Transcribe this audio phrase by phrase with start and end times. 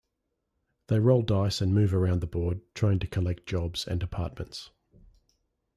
[0.87, 4.71] They roll dice and move around the board, trying to collect jobs and apartments.